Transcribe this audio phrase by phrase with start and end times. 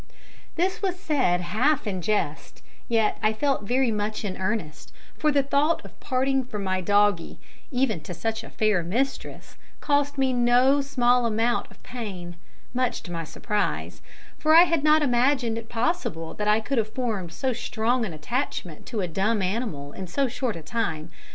[0.55, 5.43] This was said half in jest yet I felt very much in earnest, for the
[5.43, 7.37] thought of parting from my doggie,
[7.69, 12.35] even to such a fair mistress, cost me no small amount of pain
[12.73, 14.01] much to my surprise,
[14.39, 18.11] for I had not imagined it possible that I could have formed so strong an
[18.11, 21.11] attachment to a dumb animal in so short a time.